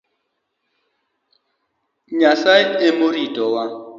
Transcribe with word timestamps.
Nyasaye 2.17 2.65
emoritowa. 2.87 3.63